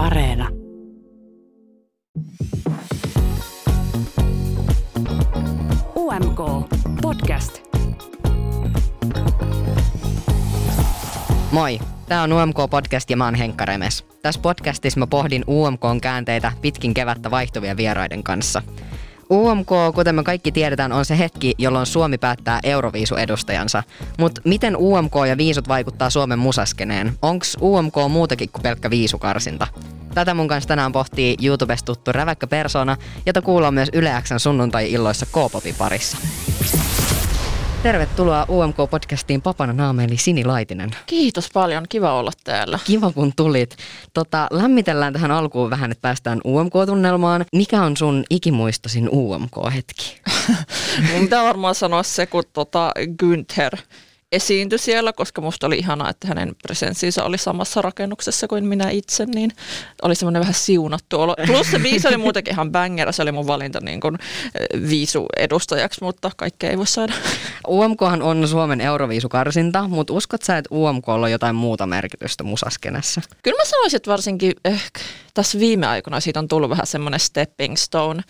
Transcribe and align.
Areena. 0.00 0.48
UMK 5.96 6.40
Podcast. 7.02 7.60
Moi, 11.52 11.78
tämä 12.08 12.22
on 12.22 12.32
UMK-podcast 12.32 13.10
ja 13.10 13.16
mä 13.16 13.24
oon 13.24 13.34
Henkka 13.34 13.64
Remes. 13.64 14.04
Tässä 14.22 14.40
podcastissa 14.40 15.00
mä 15.00 15.06
pohdin 15.06 15.44
UMKn 15.48 16.00
käänteitä 16.02 16.52
pitkin 16.62 16.94
kevättä 16.94 17.30
vaihtuvia 17.30 17.76
vieraiden 17.76 18.22
kanssa. 18.22 18.62
UMK, 19.32 19.68
kuten 19.94 20.14
me 20.14 20.22
kaikki 20.22 20.52
tiedetään, 20.52 20.92
on 20.92 21.04
se 21.04 21.18
hetki, 21.18 21.54
jolloin 21.58 21.86
Suomi 21.86 22.18
päättää 22.18 22.60
Euroviisu-edustajansa. 22.62 23.82
Mutta 24.18 24.40
miten 24.44 24.76
UMK 24.76 25.12
ja 25.28 25.36
viisut 25.36 25.68
vaikuttaa 25.68 26.10
Suomen 26.10 26.38
musaskeneen? 26.38 27.12
Onks 27.22 27.56
UMK 27.62 27.94
muutakin 28.08 28.48
kuin 28.52 28.62
pelkkä 28.62 28.90
viisukarsinta? 28.90 29.66
Tätä 30.14 30.34
mun 30.34 30.48
kanssa 30.48 30.68
tänään 30.68 30.92
pohtii 30.92 31.36
YouTubesta 31.42 31.86
tuttu 31.86 32.12
räväkkä 32.12 32.46
persona, 32.46 32.96
jota 33.26 33.42
kuullaan 33.42 33.74
myös 33.74 33.88
Yle 33.92 34.12
Xn 34.22 34.38
sunnuntai-illoissa 34.40 35.26
K-popin 35.26 35.74
parissa. 35.78 36.18
Tervetuloa 37.82 38.46
UMK-podcastiin 38.48 39.42
papana 39.42 39.72
naameeni 39.72 40.16
Sini 40.16 40.44
Laitinen. 40.44 40.90
Kiitos 41.06 41.48
paljon, 41.52 41.84
kiva 41.88 42.12
olla 42.12 42.30
täällä. 42.44 42.78
Kiva 42.84 43.12
kun 43.12 43.32
tulit. 43.36 43.76
Tota, 44.14 44.46
lämmitellään 44.50 45.12
tähän 45.12 45.30
alkuun 45.30 45.70
vähän, 45.70 45.90
että 45.92 46.02
päästään 46.02 46.40
UMK-tunnelmaan. 46.44 47.44
Mikä 47.52 47.82
on 47.82 47.96
sun 47.96 48.24
ikimuistosin 48.30 49.08
UMK-hetki? 49.12 50.20
Mun 51.12 51.20
pitää 51.20 51.44
varmaan 51.44 51.74
sanoa 51.74 52.02
se, 52.02 52.26
kun 52.26 52.42
tota 52.52 52.92
Günther 53.22 53.78
esiintyi 54.32 54.78
siellä, 54.78 55.12
koska 55.12 55.40
musta 55.40 55.66
oli 55.66 55.78
ihanaa, 55.78 56.10
että 56.10 56.28
hänen 56.28 56.56
presenssinsä 56.62 57.24
oli 57.24 57.38
samassa 57.38 57.82
rakennuksessa 57.82 58.48
kuin 58.48 58.64
minä 58.64 58.90
itse, 58.90 59.26
niin 59.26 59.50
oli 60.02 60.14
semmoinen 60.14 60.40
vähän 60.40 60.54
siunattu 60.54 61.20
olo. 61.20 61.36
Plus 61.46 61.70
se 61.70 61.78
biisi 61.78 62.08
oli 62.08 62.16
muutenkin 62.16 62.52
ihan 62.52 62.72
banger, 62.72 63.12
se 63.12 63.22
oli 63.22 63.32
mun 63.32 63.46
valinta 63.46 63.80
niin 63.80 64.00
kuin 64.00 64.18
viisu 64.88 65.26
edustajaksi, 65.36 66.02
mutta 66.02 66.30
kaikkea 66.36 66.70
ei 66.70 66.78
voi 66.78 66.86
saada. 66.86 67.12
UMKhan 67.68 68.22
on 68.22 68.48
Suomen 68.48 68.80
Euroviisukarsinta, 68.80 69.88
mutta 69.88 70.12
uskot 70.12 70.42
sä, 70.42 70.58
että 70.58 70.74
UMK 70.74 71.08
on 71.08 71.32
jotain 71.32 71.54
muuta 71.54 71.86
merkitystä 71.86 72.44
musaskenessä? 72.44 73.20
Kyllä 73.42 73.56
mä 73.56 73.64
sanoisin, 73.64 73.96
että 73.96 74.10
varsinkin 74.10 74.52
ehkä 74.64 75.00
tässä 75.34 75.58
viime 75.58 75.86
aikoina 75.86 76.20
siitä 76.20 76.40
on 76.40 76.48
tullut 76.48 76.70
vähän 76.70 76.86
semmoinen 76.86 77.20
stepping 77.20 77.76
stone 77.76 78.22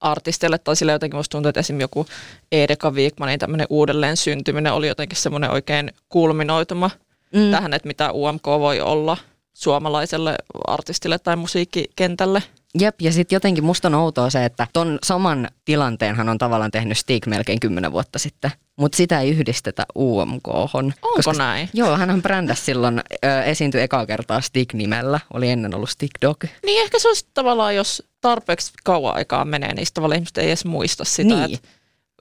artistille, 0.00 0.58
tai 0.58 0.76
sille 0.76 0.92
jotenkin 0.92 1.16
musta 1.16 1.32
tuntuu, 1.32 1.48
että 1.48 1.60
esimerkiksi 1.60 1.84
joku 1.84 2.06
Edeka 2.52 2.90
Wigmanin 2.90 3.38
tämmöinen 3.38 3.66
uudelleen 3.70 4.16
syntyminen 4.16 4.72
oli 4.72 4.88
jotenkin 4.88 5.18
semmoinen 5.18 5.50
oikein 5.50 5.92
kulminoituma 6.08 6.90
mm. 7.34 7.50
tähän, 7.50 7.74
että 7.74 7.86
mitä 7.86 8.12
UMK 8.12 8.46
voi 8.46 8.80
olla 8.80 9.16
suomalaiselle 9.52 10.34
artistille 10.66 11.18
tai 11.18 11.36
musiikkikentälle. 11.36 12.42
Jep, 12.80 13.00
ja 13.00 13.12
sitten 13.12 13.36
jotenkin 13.36 13.64
musta 13.64 13.88
on 13.88 13.94
outoa 13.94 14.30
se, 14.30 14.44
että 14.44 14.66
ton 14.72 14.98
saman 15.02 15.48
tilanteenhan 15.64 16.28
on 16.28 16.38
tavallaan 16.38 16.70
tehnyt 16.70 16.98
Stig 16.98 17.26
melkein 17.26 17.60
kymmenen 17.60 17.92
vuotta 17.92 18.18
sitten, 18.18 18.50
mutta 18.76 18.96
sitä 18.96 19.20
ei 19.20 19.30
yhdistetä 19.30 19.86
UMK-hon. 19.98 20.84
Onko 21.02 21.16
koska, 21.16 21.32
näin? 21.32 21.68
Joo, 21.72 21.96
hän 21.96 22.22
brändäsi 22.22 22.64
silloin, 22.64 23.02
ö, 23.24 23.42
esiintyi 23.42 23.80
ekaa 23.80 24.06
kertaa 24.06 24.40
Stig-nimellä, 24.40 25.20
oli 25.32 25.50
ennen 25.50 25.74
ollut 25.74 25.90
Stig 25.90 26.10
Dog. 26.22 26.44
Niin 26.66 26.82
ehkä 26.82 26.98
se 26.98 27.08
olisi 27.08 27.26
tavallaan, 27.34 27.74
jos 27.74 28.02
tarpeeksi 28.20 28.72
kauan 28.84 29.14
aikaa 29.14 29.44
menee, 29.44 29.74
niin 29.74 29.86
tavallaan 29.94 30.16
ihmiset 30.16 30.38
ei 30.38 30.46
edes 30.46 30.64
muista 30.64 31.04
sitä, 31.04 31.34
niin. 31.34 31.54
että 31.54 31.68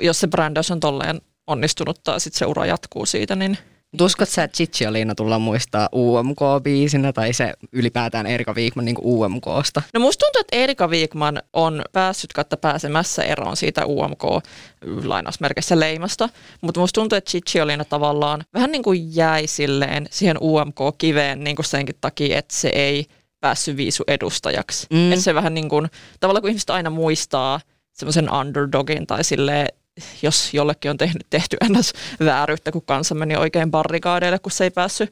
jos 0.02 0.20
se 0.20 0.28
brändäys 0.28 0.72
on 0.72 0.80
tolleen 0.80 1.22
onnistunut 1.48 2.04
tai 2.04 2.20
sitten 2.20 2.40
se 2.40 2.46
ura 2.46 2.66
jatkuu 2.66 3.06
siitä, 3.06 3.36
niin– 3.36 3.58
Uskot 4.02 4.30
sä, 4.30 4.44
että 4.44 4.64
Liina 4.90 5.16
tullaan 5.16 5.42
muistaa 5.42 5.90
UMK-biisinä 5.96 7.14
tai 7.14 7.34
se 7.34 7.54
ylipäätään 7.72 8.28
Erika 8.28 8.54
Wigman 8.54 8.86
niin 8.86 8.96
UMKsta? 9.04 9.82
No 9.94 10.00
musta 10.00 10.26
tuntuu, 10.26 10.40
että 10.40 10.56
Erika 10.56 10.88
Wigman 10.88 11.42
on 11.54 11.82
päässyt 11.92 12.34
kautta 12.34 12.58
pääsemässä 12.58 13.24
eroon 13.24 13.58
siitä 13.58 13.86
UMK-lainausmerkissä 13.86 15.80
leimasta, 15.80 16.30
mutta 16.62 16.80
musta 16.80 17.02
tuntuu, 17.02 17.18
että 17.18 17.32
Liina 17.66 17.86
tavallaan 17.86 18.44
vähän 18.54 18.72
niin 18.72 18.84
kuin 18.84 19.16
jäi 19.16 19.48
silleen 19.48 20.08
siihen 20.12 20.38
UMK-kiveen 20.42 21.44
niin 21.44 21.56
kuin 21.56 21.66
senkin 21.66 21.96
takia, 22.02 22.38
että 22.38 22.56
se 22.56 22.70
ei 22.70 23.06
päässyt 23.40 23.78
viisu 23.78 24.04
edustajaksi. 24.08 24.88
Mm. 24.90 25.12
Että 25.12 25.24
se 25.24 25.36
vähän 25.36 25.54
niin 25.54 25.70
kuin, 25.70 25.88
tavallaan 26.20 26.42
kun 26.42 26.50
ihmiset 26.50 26.70
aina 26.70 26.90
muistaa 26.90 27.60
semmoisen 27.94 28.34
underdogin 28.34 29.08
tai 29.08 29.24
silleen 29.24 29.68
jos 30.22 30.54
jollekin 30.54 30.92
on 30.92 30.98
tehnyt, 30.98 31.28
tehty 31.30 31.58
ennäs 31.66 31.94
vääryyttä, 32.20 32.72
kun 32.72 32.86
kansa 32.86 33.16
meni 33.16 33.36
oikein 33.36 33.72
barrikaadeille, 33.72 34.40
kun 34.40 34.52
se 34.52 34.64
ei 34.64 34.72
päässyt 34.72 35.12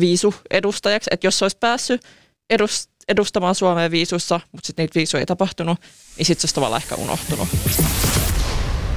viisu 0.00 0.34
edustajaksi. 0.50 1.10
Että 1.12 1.26
jos 1.26 1.38
se 1.38 1.44
olisi 1.44 1.58
päässyt 1.60 2.02
edustamaan 3.08 3.54
Suomea 3.54 3.90
viisussa, 3.90 4.40
mutta 4.52 4.66
sitten 4.66 4.82
niitä 4.82 4.94
viisuja 4.94 5.20
ei 5.20 5.26
tapahtunut, 5.26 5.80
niin 6.18 6.26
sitten 6.26 6.40
se 6.40 6.46
olisi 6.46 6.54
tavallaan 6.54 6.82
ehkä 6.82 6.94
unohtunut. 6.94 7.48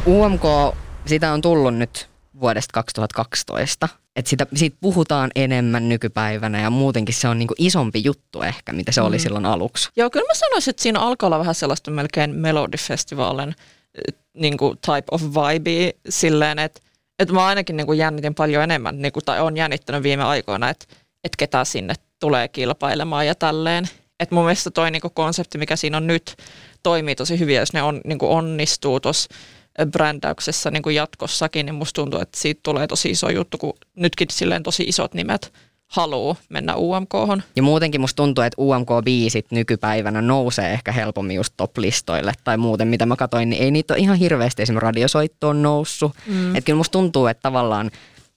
UMK, 0.07 0.43
sitä 1.05 1.33
on 1.33 1.41
tullut 1.41 1.75
nyt 1.75 2.09
vuodesta 2.39 2.73
2012. 2.73 3.89
Että 4.15 4.29
sitä, 4.29 4.47
siitä 4.55 4.77
puhutaan 4.81 5.31
enemmän 5.35 5.89
nykypäivänä 5.89 6.61
ja 6.61 6.69
muutenkin 6.69 7.15
se 7.15 7.27
on 7.27 7.39
niinku 7.39 7.55
isompi 7.57 8.01
juttu 8.05 8.41
ehkä, 8.41 8.73
mitä 8.73 8.91
se 8.91 9.01
oli 9.01 9.15
mm. 9.15 9.21
silloin 9.21 9.45
aluksi. 9.45 9.89
Joo, 9.95 10.09
kyllä 10.09 10.27
mä 10.27 10.33
sanoisin, 10.33 10.69
että 10.69 10.83
siinä 10.83 10.99
alkaa 10.99 11.27
olla 11.27 11.39
vähän 11.39 11.55
sellaista 11.55 11.91
melkein 11.91 12.35
Melodifestivaalin 12.35 13.55
niin 14.39 14.57
kuin 14.57 14.77
type 14.77 15.05
of 15.11 15.21
vibe 15.21 15.93
silleen, 16.09 16.59
että 16.59 16.81
että 17.19 17.33
mä 17.33 17.45
ainakin 17.45 17.77
niin 17.77 17.87
kuin 17.87 17.97
jännitin 17.97 18.35
paljon 18.35 18.63
enemmän, 18.63 19.01
niin 19.01 19.11
kuin, 19.11 19.25
tai 19.25 19.41
on 19.41 19.57
jännittänyt 19.57 20.03
viime 20.03 20.23
aikoina, 20.23 20.69
että, 20.69 20.85
että 21.23 21.35
ketä 21.37 21.65
sinne 21.65 21.93
tulee 22.19 22.47
kilpailemaan 22.47 23.27
ja 23.27 23.35
tälleen. 23.35 23.89
Että 24.19 24.35
mun 24.35 24.43
mielestä 24.43 24.71
toi 24.71 24.91
niin 24.91 25.01
kuin 25.01 25.13
konsepti, 25.13 25.57
mikä 25.57 25.75
siinä 25.75 25.97
on 25.97 26.07
nyt, 26.07 26.35
toimii 26.83 27.15
tosi 27.15 27.39
hyvin, 27.39 27.55
jos 27.55 27.73
ne 27.73 27.81
on, 27.81 28.01
niin 28.05 28.19
kuin 28.19 28.31
onnistuu 28.31 28.99
tuossa 28.99 29.29
brändäyksessä 29.91 30.71
niin 30.71 30.83
kuin 30.83 30.95
jatkossakin, 30.95 31.65
niin 31.65 31.75
musta 31.75 32.01
tuntuu, 32.01 32.19
että 32.19 32.39
siitä 32.39 32.59
tulee 32.63 32.87
tosi 32.87 33.09
iso 33.09 33.29
juttu, 33.29 33.57
kun 33.57 33.73
nytkin 33.95 34.27
silleen 34.31 34.63
tosi 34.63 34.83
isot 34.83 35.13
nimet 35.13 35.53
haluaa 35.89 36.35
mennä 36.49 36.75
umk 36.75 37.09
Ja 37.55 37.63
muutenkin 37.63 38.01
musta 38.01 38.15
tuntuu, 38.15 38.43
että 38.43 38.61
UMK-biisit 38.61 39.45
nykypäivänä 39.51 40.21
nousee 40.21 40.73
ehkä 40.73 40.91
helpommin 40.91 41.35
just 41.35 41.53
top-listoille 41.57 42.33
tai 42.43 42.57
muuten, 42.57 42.87
mitä 42.87 43.05
mä 43.05 43.15
katsoin, 43.15 43.49
niin 43.49 43.63
ei 43.63 43.71
niitä 43.71 43.93
ole 43.93 44.01
ihan 44.01 44.17
hirveästi 44.17 44.61
esimerkiksi 44.61 44.85
radiosoittoon 44.85 45.61
noussut. 45.61 46.11
Mm. 46.27 46.55
Että 46.55 46.65
kyllä 46.65 46.77
musta 46.77 46.91
tuntuu, 46.91 47.27
että 47.27 47.41
tavallaan 47.41 47.91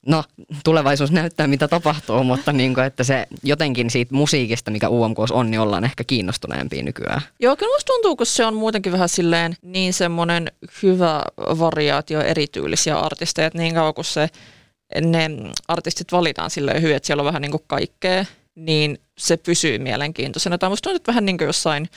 No, 0.06 0.24
tulevaisuus 0.64 1.10
näyttää, 1.10 1.46
mitä 1.46 1.68
tapahtuu, 1.68 2.24
mutta 2.24 2.52
niin 2.62 2.74
kuin, 2.74 2.84
että 2.84 3.04
se 3.04 3.26
jotenkin 3.42 3.90
siitä 3.90 4.14
musiikista, 4.14 4.70
mikä 4.70 4.88
UMK 4.88 5.18
on, 5.30 5.50
niin 5.50 5.60
ollaan 5.60 5.84
ehkä 5.84 6.04
kiinnostuneempia 6.04 6.82
nykyään. 6.82 7.20
Joo, 7.40 7.56
kyllä 7.56 7.74
musta 7.74 7.92
tuntuu, 7.92 8.16
kun 8.16 8.26
se 8.26 8.46
on 8.46 8.54
muutenkin 8.54 8.92
vähän 8.92 9.08
silleen 9.08 9.56
niin 9.62 9.94
semmoinen 9.94 10.52
hyvä 10.82 11.22
variaatio 11.38 12.20
erityylisiä 12.20 12.98
artisteja, 12.98 13.46
että 13.46 13.58
niin 13.58 13.74
kauan 13.74 13.94
kuin 13.94 14.04
se 14.04 14.28
ne 15.00 15.30
artistit 15.68 16.12
valitaan 16.12 16.50
silleen 16.50 16.82
hyvin, 16.82 16.96
että 16.96 17.06
siellä 17.06 17.20
on 17.20 17.26
vähän 17.26 17.42
niin 17.42 17.50
kuin 17.50 17.64
kaikkea, 17.66 18.24
niin 18.54 18.98
se 19.18 19.36
pysyy 19.36 19.78
mielenkiintoisena. 19.78 20.58
Tai 20.58 20.70
musta 20.70 20.82
tuntuu, 20.82 20.96
että 20.96 21.12
vähän 21.12 21.24
niin 21.24 21.38
kuin 21.38 21.46
jossain, 21.46 21.88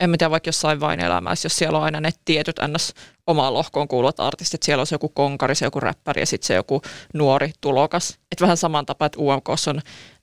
en 0.00 0.10
mä 0.10 0.16
tiedä, 0.16 0.30
vaikka 0.30 0.48
jossain 0.48 0.80
vain 0.80 1.00
elämässä, 1.00 1.46
jos 1.46 1.56
siellä 1.56 1.78
on 1.78 1.84
aina 1.84 2.00
ne 2.00 2.10
tietyt 2.24 2.56
ns. 2.68 2.94
omaan 3.26 3.54
lohkoon 3.54 3.88
kuuluvat 3.88 4.20
artistit, 4.20 4.62
siellä 4.62 4.80
on 4.80 4.86
se 4.86 4.94
joku 4.94 5.08
konkari, 5.08 5.54
se 5.54 5.66
joku 5.66 5.80
räppäri 5.80 6.22
ja 6.22 6.26
sitten 6.26 6.46
se 6.46 6.54
joku 6.54 6.82
nuori 7.14 7.52
tulokas. 7.60 8.10
Että 8.10 8.42
vähän 8.42 8.56
saman 8.56 8.86
tapa, 8.86 9.06
että 9.06 9.18
UMK 9.20 9.48
on 9.48 9.80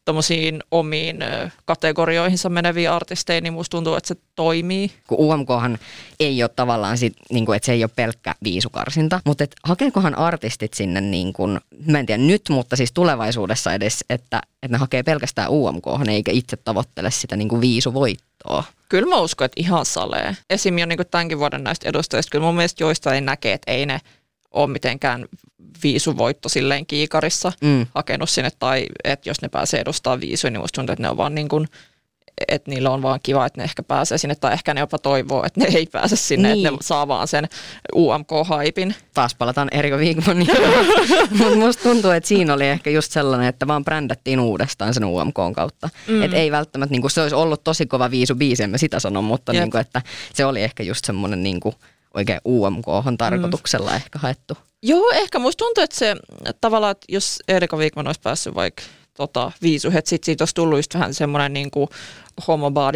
tuommoisiin 0.10 0.64
omiin 0.72 1.18
kategorioihinsa 1.66 2.50
meneviä 2.50 2.96
artisteja, 2.96 3.42
niin 3.42 3.54
musta 3.54 3.78
tuntuu, 3.78 3.96
että 3.96 4.08
se 4.08 4.16
toimii. 4.36 4.92
Kun 5.08 5.18
UMKhan 5.20 5.78
ei 6.20 6.44
ole 6.44 6.50
tavallaan, 6.56 6.98
sit, 6.98 7.14
niin 7.32 7.46
kuin, 7.46 7.56
että 7.56 7.66
se 7.66 7.74
ei 7.74 7.84
ole 7.84 7.92
pelkkä 7.96 8.36
viisukarsinta, 8.44 9.22
mutta 9.26 9.44
et, 9.44 9.56
hakeekohan 9.64 10.18
artistit 10.18 10.74
sinne, 10.74 11.02
niin 11.02 11.34
kuin, 11.34 11.60
mä 11.86 12.00
en 12.00 12.06
tiedä 12.06 12.24
nyt, 12.24 12.42
mutta 12.50 12.76
siis 12.76 12.92
tulevaisuudessa 12.92 13.74
edes, 13.74 14.06
että, 14.10 14.42
että 14.64 14.76
ne 14.76 14.78
hakee 14.78 15.04
pelkästään 15.04 15.50
UMK, 15.50 15.86
eikä 16.10 16.32
itse 16.32 16.58
tavoittele 16.58 17.12
sitä 17.12 17.36
niin 17.36 17.50
kuin 17.50 17.62
viisuvoittoa. 17.62 18.64
Kyllä 18.90 19.10
mä 19.10 19.22
uskon, 19.22 19.46
että 19.46 19.62
ihan 19.62 19.86
salee. 19.86 20.38
Esim. 20.50 20.78
jo 20.78 20.86
niin 20.86 21.00
tämänkin 21.12 21.40
vuoden 21.40 21.64
näistä 21.64 21.90
edustajista, 21.90 22.32
kyllä 22.32 22.46
mun 22.46 22.56
mielestä 22.56 22.84
joista 22.84 23.14
ei 23.14 23.22
näkee, 23.22 23.54
että 23.54 23.72
ei 23.72 23.86
ne 23.86 24.02
ole 24.52 24.68
mitenkään 24.68 25.26
viisuvoitto 25.84 26.50
silleen 26.50 26.86
kiikarissa 26.86 27.52
mm. 27.62 27.86
hakenut 27.96 28.30
sinne, 28.30 28.50
tai 28.60 28.86
että 29.04 29.30
jos 29.30 29.42
ne 29.42 29.50
pääsee 29.50 29.80
edustamaan 29.80 30.22
viisuja, 30.22 30.52
niin 30.52 30.62
musta 30.62 30.76
tuntuu, 30.76 30.94
että 30.94 31.04
ne 31.04 31.10
on 31.10 31.18
vaan 31.18 31.36
niin 31.36 31.50
kuin, 31.50 31.68
että 32.48 32.72
niillä 32.72 32.90
on 32.90 33.02
vaan 33.02 33.20
kiva, 33.24 33.46
että 33.46 33.62
ne 33.62 33.64
ehkä 33.64 33.84
pääsee 33.84 34.18
sinne, 34.18 34.36
tai 34.36 34.54
ehkä 34.54 34.74
ne 34.74 34.80
jopa 34.80 34.98
toivoo, 34.98 35.44
että 35.46 35.60
ne 35.60 35.68
ei 35.76 35.86
pääse 35.86 36.16
sinne, 36.16 36.48
niin. 36.48 36.58
että 36.58 36.72
ne 36.72 36.72
niin. 36.72 36.84
saa 36.84 37.08
vaan 37.08 37.28
sen 37.28 37.48
UMK-haipin. 37.96 38.96
Taas 39.14 39.36
palataan 39.36 39.70
Erika 39.72 39.98
Wigmaniin. 39.98 40.48
Mutta 41.38 41.56
musta 41.56 41.84
tuntuu, 41.84 42.12
että 42.12 42.28
siinä 42.28 42.54
oli 42.54 42.68
ehkä 42.68 42.90
just 42.90 43.12
sellainen, 43.12 43.48
että 43.48 43.68
vaan 43.68 43.86
brändättiin 43.86 44.40
uudestaan 44.40 44.94
sen 44.94 45.06
UMK 45.06 45.36
kautta. 45.56 45.90
Mm. 46.08 46.22
Että 46.22 46.38
ei 46.38 46.52
välttämättä, 46.52 46.92
niin 46.92 47.02
kuin 47.02 47.12
se 47.12 47.22
olisi 47.22 47.36
ollut 47.36 47.64
tosi 47.64 47.86
kova 47.86 48.12
viisu 48.12 48.36
biisi, 48.36 48.64
en 48.64 48.70
mä 48.70 48.78
sitä 48.78 49.00
sano, 49.00 49.22
mutta 49.22 49.54
niin 49.54 49.72
kuin, 49.72 49.82
että 49.82 50.02
se 50.34 50.46
oli 50.46 50.64
ehkä 50.64 50.84
just 50.84 51.06
semmoinen 51.06 51.44
niin 51.44 51.60
kuin, 51.60 51.76
oikein 52.14 52.40
UMK 52.46 52.86
tarkoituksella 53.18 53.90
mm. 53.90 53.96
ehkä 53.96 54.20
haettu. 54.20 54.58
Joo, 54.84 55.12
ehkä 55.12 55.40
musta 55.40 55.66
tuntuu, 55.66 55.84
että 55.84 55.96
se 55.96 56.16
tavallaan, 56.62 56.92
että 56.92 57.06
jos 57.10 57.40
Erika 57.48 57.78
Wigman 57.78 58.08
olisi 58.08 58.22
päässyt 58.24 58.56
vaikka 58.56 58.84
tota, 59.14 59.52
viisuhet. 59.62 60.08
Sitten 60.08 60.26
siitä 60.26 60.42
olisi 60.42 60.56
tullut 60.56 60.80
just 60.80 60.94
vähän 60.94 61.14
semmoinen 61.14 61.54
niin 61.54 61.72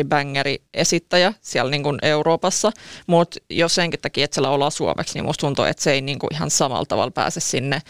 bangeri 0.10 0.62
esittäjä 0.74 1.34
siellä 1.42 1.72
niin 1.72 1.84
kuin 1.84 2.00
Euroopassa, 2.02 2.72
mutta 3.08 3.40
jos 3.50 3.76
senkin 3.76 4.00
takia, 4.00 4.26
että 4.26 4.36
siellä 4.36 4.50
ollaan 4.50 4.72
suomeksi, 4.72 5.14
niin 5.14 5.26
musta 5.26 5.42
tuntuu, 5.42 5.66
että 5.66 5.84
se 5.84 5.92
ei 5.92 6.02
niin 6.02 6.20
kuin 6.20 6.34
ihan 6.34 6.50
samalla 6.50 6.86
tavalla 6.86 7.12
pääse 7.12 7.40
sinne 7.40 7.82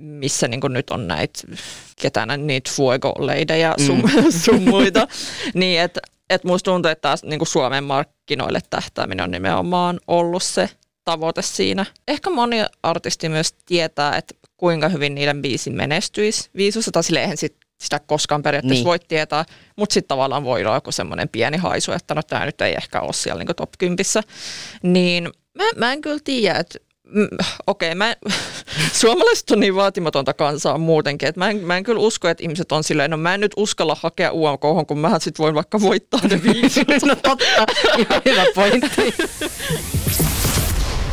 missä 0.00 0.48
niin 0.48 0.60
nyt 0.68 0.90
on 0.90 1.08
näitä, 1.08 1.40
ketään 2.02 2.46
niitä 2.46 2.70
fuego-leidejä 2.76 3.74
sun, 3.86 4.02
mm. 4.02 4.30
sun 4.44 4.62
muita, 4.62 5.08
niin 5.54 5.80
että 5.80 6.00
et 6.30 6.44
musta 6.44 6.70
tuntuu, 6.70 6.90
että 6.90 7.02
taas 7.02 7.22
niin 7.22 7.46
Suomen 7.46 7.84
markkinoille 7.84 8.60
tähtääminen 8.70 9.24
on 9.24 9.30
nimenomaan 9.30 10.00
ollut 10.06 10.42
se 10.42 10.70
tavoite 11.04 11.42
siinä. 11.42 11.86
Ehkä 12.08 12.30
moni 12.30 12.56
artisti 12.82 13.28
myös 13.28 13.52
tietää, 13.52 14.16
että 14.16 14.34
kuinka 14.56 14.88
hyvin 14.88 15.14
niiden 15.14 15.42
biisin 15.42 15.76
menestyisi 15.76 16.50
viisussa, 16.56 16.90
tai 16.90 17.04
silleen 17.04 17.36
sit 17.36 17.56
sitä 17.80 18.00
koskaan 18.06 18.42
periaatteessa 18.42 18.74
niin. 18.74 18.84
voi 18.84 18.98
tietää, 18.98 19.44
mutta 19.76 19.92
sitten 19.94 20.08
tavallaan 20.08 20.44
voi 20.44 20.64
olla 20.64 20.74
joku 20.74 20.92
semmoinen 20.92 21.28
pieni 21.28 21.56
haisu, 21.56 21.92
että 21.92 22.14
no 22.14 22.22
tämä 22.22 22.46
nyt 22.46 22.60
ei 22.60 22.74
ehkä 22.74 23.00
ole 23.00 23.12
siellä 23.12 23.44
niin 23.44 23.56
top 23.56 23.70
10. 23.78 24.04
Niin 24.82 25.30
mä, 25.54 25.64
mä 25.76 25.92
en 25.92 26.00
kyllä 26.00 26.20
tiedä, 26.24 26.58
että 26.58 26.78
okei, 27.66 27.92
okay, 27.92 28.14
suomalaiset 29.00 29.50
on 29.50 29.60
niin 29.60 29.74
vaatimatonta 29.74 30.34
kansaa 30.34 30.78
muutenkin, 30.78 31.28
että 31.28 31.38
mä 31.38 31.50
en, 31.50 31.56
mä 31.56 31.76
en 31.76 31.84
kyllä 31.84 32.00
usko, 32.00 32.28
että 32.28 32.42
ihmiset 32.42 32.72
on 32.72 32.84
silleen, 32.84 33.10
no 33.10 33.16
mä 33.16 33.34
en 33.34 33.40
nyt 33.40 33.52
uskalla 33.56 33.96
hakea 34.00 34.32
UMK, 34.32 34.86
kun 34.86 34.98
mä 34.98 35.18
sitten 35.18 35.42
voin 35.42 35.54
vaikka 35.54 35.80
voittaa 35.80 36.20
ne 36.30 36.42
viisi. 36.42 36.84
no 37.06 37.14
totta, 37.14 37.66
hyvä 38.24 38.44
pointti. 38.54 39.14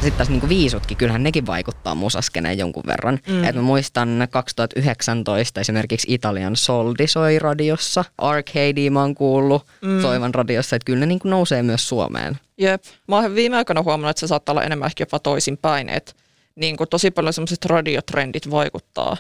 Sitten 0.08 0.18
taas 0.18 0.30
niinku 0.30 0.50
viisutkin, 0.50 0.98
kyllähän 0.98 1.24
nekin 1.24 1.46
vaikuttaa 1.46 1.96
musaskeneen 1.96 2.58
jonkun 2.58 2.84
verran. 2.88 3.20
Mm. 3.28 3.44
Et 3.44 3.56
mä 3.56 3.62
muistan 3.62 4.28
2019 4.32 5.62
esimerkiksi 5.62 6.14
Italian 6.14 6.56
Soldi 6.56 7.08
soi 7.08 7.40
radiossa. 7.40 8.06
Arcade 8.18 8.90
mä 8.90 9.02
oon 9.02 9.16
kuullut 9.16 9.66
mm. 9.82 10.02
soivan 10.02 10.34
radiossa, 10.34 10.76
että 10.76 10.86
kyllä 10.86 11.00
ne 11.00 11.06
niinku 11.06 11.28
nousee 11.28 11.64
myös 11.64 11.90
Suomeen. 11.90 12.38
Jep. 12.58 12.84
Mä 13.08 13.16
oon 13.16 13.36
viime 13.36 13.58
aikoina 13.58 13.84
huomannut, 13.84 14.10
että 14.10 14.20
se 14.20 14.28
saattaa 14.28 14.54
olla 14.54 14.64
enemmän 14.64 14.86
ehkä 14.86 15.02
jopa 15.02 15.20
toisinpäin, 15.20 15.90
että 15.90 16.14
niin 16.56 16.78
kuin 16.78 16.90
tosi 16.90 17.12
paljon 17.12 17.34
semmoiset 17.34 17.66
radiotrendit 17.66 18.52
vaikuttaa 18.52 19.18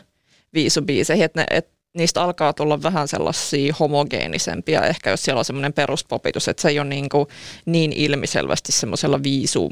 viisubiiseihin, 0.54 1.26
että, 1.26 1.42
ne, 1.42 1.46
että 1.50 1.78
niistä 1.98 2.24
alkaa 2.24 2.54
tulla 2.54 2.84
vähän 2.84 3.08
sellaisia 3.08 3.76
homogeenisempia, 3.80 4.82
ehkä 4.82 5.10
jos 5.10 5.24
siellä 5.24 5.40
on 5.40 5.46
semmoinen 5.46 5.74
peruspopitus, 5.74 6.48
että 6.48 6.62
se 6.62 6.70
ei 6.70 6.80
ole 6.80 6.88
niin, 6.88 7.10
kuin 7.10 7.28
niin 7.66 7.94
ilmiselvästi 7.94 8.72
semmoisella 8.72 9.24
viisu 9.24 9.72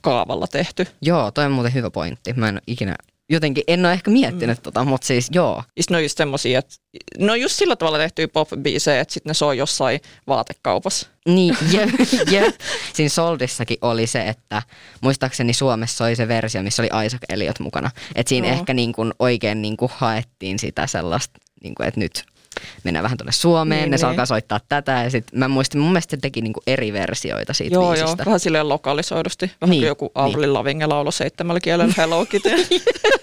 kaavalla 0.00 0.46
tehty. 0.46 0.86
Joo, 1.02 1.30
toi 1.30 1.44
on 1.44 1.52
muuten 1.52 1.74
hyvä 1.74 1.90
pointti. 1.90 2.32
Mä 2.32 2.48
en 2.48 2.62
ikinä 2.66 2.96
jotenkin, 3.30 3.64
en 3.66 3.86
ole 3.86 3.92
ehkä 3.92 4.10
miettinyt 4.10 4.58
mm. 4.58 4.62
tota, 4.62 4.84
mutta 4.84 5.06
siis 5.06 5.28
joo. 5.32 5.62
Siis 5.74 5.90
ne 5.90 5.96
on 5.96 6.02
just 6.02 6.18
semmosia, 6.18 6.58
että 6.58 6.74
ne 7.18 7.32
on 7.32 7.40
just 7.40 7.56
sillä 7.56 7.76
tavalla 7.76 7.98
tehtyjä 7.98 8.28
pop-biisejä, 8.28 9.00
että 9.00 9.14
sitten 9.14 9.30
ne 9.30 9.34
soi 9.34 9.58
jossain 9.58 10.00
vaatekaupassa. 10.26 11.08
Niin, 11.26 11.56
jep, 11.72 11.90
jep. 12.30 12.54
Siinä 12.92 13.08
Soldissakin 13.08 13.78
oli 13.80 14.06
se, 14.06 14.28
että 14.28 14.62
muistaakseni 15.00 15.52
Suomessa 15.52 16.04
oli 16.04 16.16
se 16.16 16.28
versio, 16.28 16.62
missä 16.62 16.82
oli 16.82 17.06
Isaac 17.06 17.22
Elliot 17.28 17.60
mukana. 17.60 17.90
Että 18.14 18.28
siinä 18.28 18.48
no. 18.48 18.54
ehkä 18.54 18.74
niin 18.74 18.92
kuin 18.92 19.12
oikein 19.18 19.62
niin 19.62 19.76
kuin 19.76 19.92
haettiin 19.94 20.58
sitä 20.58 20.86
sellaista, 20.86 21.38
niin 21.62 21.74
kuin, 21.74 21.88
että 21.88 22.00
nyt 22.00 22.24
mennään 22.84 23.02
vähän 23.02 23.18
tuonne 23.18 23.32
Suomeen, 23.32 23.80
niin, 23.80 23.90
ne 23.90 23.96
niin. 23.96 24.06
alkaa 24.06 24.26
soittaa 24.26 24.60
tätä 24.68 24.92
ja 24.92 25.10
sitten 25.10 25.38
mä 25.38 25.48
muistin, 25.48 25.80
mun 25.80 25.90
mielestä 25.92 26.10
se 26.10 26.16
teki 26.16 26.40
niinku 26.40 26.62
eri 26.66 26.92
versioita 26.92 27.52
siitä 27.52 27.74
joo, 27.74 27.90
biisistä. 27.90 28.22
Joo, 28.22 28.26
vähän 28.26 28.40
silleen 28.40 28.68
lokalisoidusti, 28.68 29.52
vähän 29.60 29.70
niin, 29.70 29.80
kuin 29.80 29.88
joku 29.88 30.10
Avril 30.14 30.40
niin. 30.40 30.54
Lavigne 30.54 30.86
laulo 30.86 31.10
seitsemällä 31.10 31.60
kielellä 31.60 31.94
Hello 31.96 32.26
Kitty. 32.26 32.50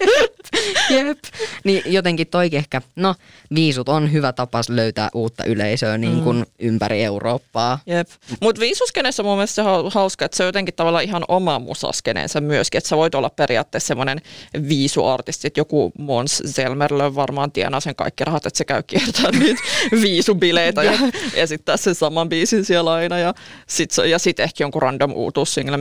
Jep. 0.96 1.18
Niin 1.64 1.82
jotenkin 1.86 2.26
toikin 2.26 2.58
ehkä, 2.58 2.82
no 2.96 3.14
viisut 3.54 3.88
on 3.88 4.12
hyvä 4.12 4.32
tapa 4.32 4.60
löytää 4.68 5.08
uutta 5.14 5.44
yleisöä 5.44 5.98
niin 5.98 6.22
kuin 6.22 6.36
mm. 6.36 6.44
ympäri 6.58 7.04
Eurooppaa. 7.04 7.78
Jep. 7.86 8.08
Mutta 8.40 8.60
viisuskeneessä 8.60 9.22
mun 9.22 9.36
mielestä 9.36 9.54
se 9.54 9.62
on 9.62 9.90
hauska, 9.94 10.24
että 10.24 10.36
se 10.36 10.42
on 10.42 10.48
jotenkin 10.48 10.74
tavallaan 10.74 11.04
ihan 11.04 11.24
oma 11.28 11.58
musaskeneensä 11.58 12.40
myöskin, 12.40 12.78
että 12.78 12.88
sä 12.88 12.96
voit 12.96 13.14
olla 13.14 13.30
periaatteessa 13.30 13.86
semmoinen 13.86 14.20
viisuartisti, 14.68 15.46
että 15.46 15.60
joku 15.60 15.92
Mons 15.98 16.42
Zelmerlö 16.46 17.14
varmaan 17.14 17.52
tienaa 17.52 17.80
sen 17.80 17.94
kaikki 17.94 18.24
rahat, 18.24 18.46
että 18.46 18.58
se 18.58 18.64
käy 18.64 18.82
kiertää 18.82 19.30
niitä 19.30 19.62
viisubileitä 20.02 20.82
ja 20.82 20.92
esittää 21.34 21.76
sen 21.76 21.94
saman 21.94 22.28
biisin 22.28 22.64
siellä 22.64 22.92
aina 22.92 23.18
ja 23.18 23.34
sitten 23.66 24.10
ja 24.10 24.18
sit 24.18 24.40
ehkä 24.40 24.64
jonkun 24.64 24.82
random 24.82 25.12
uutuussingle, 25.12 25.76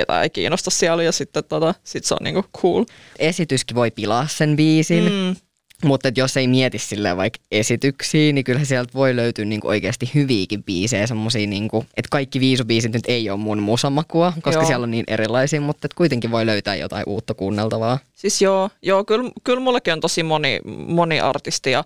ketä 0.00 0.22
ei 0.22 0.30
kiinnosta 0.30 0.70
siellä 0.70 1.02
ja 1.02 1.12
sitten 1.12 1.44
tota, 1.44 1.74
sit 1.84 2.04
se 2.04 2.14
on 2.14 2.24
niinku 2.24 2.44
cool. 2.56 2.84
Esityskin 3.18 3.74
voi 3.74 3.90
pilaa 3.90 4.26
sen 4.26 4.56
biisin. 4.56 5.04
Mm. 5.04 5.36
Mutta 5.84 6.08
jos 6.16 6.36
ei 6.36 6.48
mieti 6.48 6.78
silleen 6.78 7.16
vaikka 7.16 7.38
esityksiä, 7.50 8.32
niin 8.32 8.44
kyllä 8.44 8.64
sieltä 8.64 8.94
voi 8.94 9.16
löytyä 9.16 9.44
niinku 9.44 9.68
oikeasti 9.68 10.10
hyviäkin 10.14 10.64
biisejä, 10.64 11.06
semmosia 11.06 11.46
niinku, 11.46 11.84
että 11.96 12.08
kaikki 12.10 12.40
viisubiisit 12.40 12.92
nyt 12.92 13.04
ei 13.08 13.30
ole 13.30 13.38
mun 13.38 13.62
musamakua, 13.62 14.32
koska 14.42 14.60
joo. 14.60 14.66
siellä 14.66 14.84
on 14.84 14.90
niin 14.90 15.04
erilaisia, 15.08 15.60
mutta 15.60 15.86
et 15.86 15.94
kuitenkin 15.94 16.30
voi 16.30 16.46
löytää 16.46 16.76
jotain 16.76 17.04
uutta 17.06 17.34
kuunneltavaa. 17.34 17.98
Siis 18.14 18.42
joo, 18.42 18.70
joo 18.82 19.04
kyllä, 19.04 19.30
kyllä 19.44 19.60
mullekin 19.60 19.92
on 19.92 20.00
tosi 20.00 20.22
moni, 20.22 20.60
moni 20.86 21.20
artisti 21.20 21.70
ja 21.70 21.84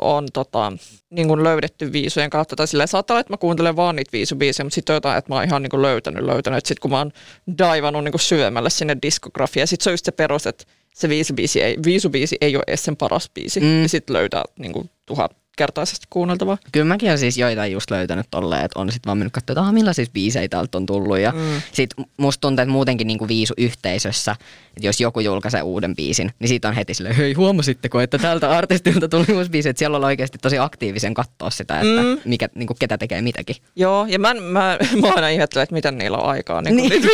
on 0.00 0.28
tota, 0.32 0.72
niin 1.10 1.28
kuin 1.28 1.44
löydetty 1.44 1.92
viisujen 1.92 2.30
kautta. 2.30 2.56
Tai 2.56 2.68
silleen 2.68 2.88
saattaa 2.88 3.14
olla, 3.14 3.20
että 3.20 3.32
mä 3.32 3.36
kuuntelen 3.36 3.76
vaan 3.76 3.96
niitä 3.96 4.12
viisubiisejä, 4.12 4.64
mutta 4.64 4.74
sitten 4.74 4.92
on 4.92 4.96
jotain, 4.96 5.18
että 5.18 5.32
mä 5.32 5.34
oon 5.34 5.44
ihan 5.44 5.62
niin 5.62 5.70
kuin 5.70 5.82
löytänyt, 5.82 6.24
löytänyt. 6.24 6.66
Sitten 6.66 6.82
kun 6.82 6.90
mä 6.90 6.98
oon 6.98 7.12
daivannut 7.58 8.04
niin 8.04 8.12
kuin 8.12 8.20
syvemmälle 8.20 8.70
sinne 8.70 8.96
diskografiaan, 9.02 9.66
sitten 9.66 9.84
se 9.84 9.90
on 9.90 9.94
just 9.94 10.04
se 10.04 10.12
perus, 10.12 10.46
että 10.46 10.64
se 10.94 11.08
viisubiisi 11.08 11.62
ei, 11.62 11.76
viisubiisi 11.84 12.36
ei 12.40 12.56
ole 12.56 12.64
edes 12.66 12.84
sen 12.84 12.96
paras 12.96 13.30
biisi. 13.34 13.60
Mm. 13.60 13.82
Ja 13.82 13.88
sitten 13.88 14.14
löytää 14.14 14.44
niin 14.58 14.72
kuin, 14.72 14.90
tuhat 15.06 15.36
kertaisesti 15.60 16.06
kuunneltavaa. 16.10 16.58
Kyllä 16.72 16.86
mäkin 16.86 17.08
olen 17.08 17.18
siis 17.18 17.38
joitain 17.38 17.72
just 17.72 17.90
löytänyt 17.90 18.26
tolleen, 18.30 18.64
että 18.64 18.80
on 18.80 18.92
sitten 18.92 19.06
vaan 19.08 19.18
mennyt 19.18 19.32
katsoa, 19.32 19.52
että 19.52 19.72
millaisia 19.72 20.06
biisejä 20.12 20.48
täältä 20.48 20.78
on 20.78 20.86
tullut. 20.86 21.18
Ja 21.18 21.32
mm. 21.32 21.62
sitten 21.72 22.06
musta 22.16 22.40
tuntuu, 22.40 22.62
että 22.62 22.72
muutenkin 22.72 23.06
niinku 23.06 23.28
viisu 23.28 23.54
yhteisössä, 23.58 24.36
että 24.76 24.86
jos 24.86 25.00
joku 25.00 25.20
julkaisee 25.20 25.62
uuden 25.62 25.96
biisin, 25.96 26.30
niin 26.38 26.48
siitä 26.48 26.68
on 26.68 26.74
heti 26.74 26.94
silleen, 26.94 27.16
hei 27.16 27.32
huomasitteko, 27.32 28.00
että 28.00 28.18
tältä 28.18 28.50
artistilta 28.50 29.08
tuli 29.08 29.24
uusi 29.36 29.50
biisi, 29.50 29.68
että 29.68 29.78
siellä 29.78 29.96
on 29.96 30.04
oikeasti 30.04 30.38
tosi 30.38 30.58
aktiivisen 30.58 31.14
katsoa 31.14 31.50
sitä, 31.50 31.74
että 31.74 32.02
mm. 32.02 32.18
mikä, 32.24 32.48
niinku, 32.54 32.74
ketä 32.78 32.98
tekee 32.98 33.22
mitäkin. 33.22 33.56
Joo, 33.76 34.06
ja 34.08 34.18
mä, 34.18 34.34
mä, 34.34 34.78
mä 35.00 35.08
aina 35.14 35.28
ihmettelen, 35.28 35.62
että 35.62 35.74
miten 35.74 35.98
niillä 35.98 36.18
on 36.18 36.28
aikaa. 36.28 36.62
Niin, 36.62 36.76
niin 36.76 36.90
niitä 36.90 37.08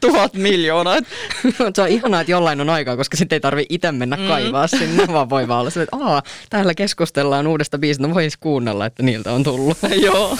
tuhat 0.00 0.34
miljoonaa. 0.34 0.96
se 1.74 1.82
on 1.82 1.88
ihanaa, 1.88 2.20
että 2.20 2.30
jollain 2.30 2.60
on 2.60 2.70
aikaa, 2.70 2.96
koska 2.96 3.16
sitten 3.16 3.36
ei 3.36 3.40
tarvi 3.40 3.66
itse 3.68 3.92
mennä 3.92 4.16
mm. 4.16 4.26
kaivaa 4.28 4.66
sinne, 4.66 5.06
vaan 5.12 5.30
voi 5.30 5.48
vaan 5.48 5.60
olla 5.60 5.70
että 5.82 5.96
Aa, 5.96 6.22
täällä 6.50 6.74
keskustellaan 6.74 7.43
kuullaan 7.44 7.52
uudesta 7.52 7.78
biisistä, 7.78 8.06
no 8.08 8.14
kuunnella, 8.40 8.86
että 8.86 9.02
niiltä 9.02 9.32
on 9.32 9.42
tullut. 9.42 9.78
Joo. 10.06 10.38